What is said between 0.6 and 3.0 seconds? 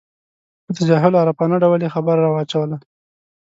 په تجاهل عارفانه ډول یې خبره راواچوله.